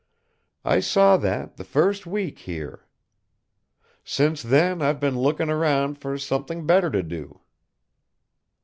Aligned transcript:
I 0.65 0.79
saw 0.79 1.15
that, 1.17 1.57
the 1.57 1.63
first 1.63 2.07
week 2.07 2.39
here. 2.39 2.87
Since 4.03 4.41
then 4.41 4.81
I've 4.81 4.99
been 4.99 5.19
looking 5.19 5.51
around 5.51 5.99
for 5.99 6.17
something 6.17 6.65
better 6.65 6.89
to 6.89 7.03
do." 7.03 7.41